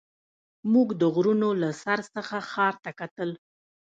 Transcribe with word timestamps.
موږ 0.73 0.89
د 1.01 1.03
غرونو 1.13 1.49
له 1.61 1.69
سر 1.83 1.99
څخه 2.15 2.35
ښار 2.51 2.75
ته 2.83 2.91
کتل. 2.99 3.29